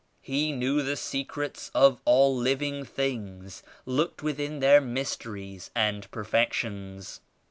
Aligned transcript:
He 0.23 0.51
knew 0.51 0.81
the 0.81 0.95
Secrets 0.97 1.69
of 1.75 2.01
all 2.05 2.35
living 2.35 2.83
things; 2.85 3.61
looked 3.85 4.23
within 4.23 4.57
their 4.59 4.81
mysteries 4.81 5.69
and 5.75 6.09
perfections. 6.09 7.21